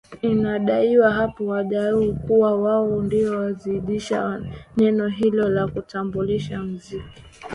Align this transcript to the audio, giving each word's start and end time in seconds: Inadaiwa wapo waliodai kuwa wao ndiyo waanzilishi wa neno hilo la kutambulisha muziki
Inadaiwa 0.21 1.09
wapo 1.09 1.45
waliodai 1.45 2.13
kuwa 2.13 2.61
wao 2.61 3.03
ndiyo 3.03 3.31
waanzilishi 3.39 4.13
wa 4.13 4.41
neno 4.77 5.07
hilo 5.07 5.49
la 5.49 5.67
kutambulisha 5.67 6.59
muziki 6.63 7.23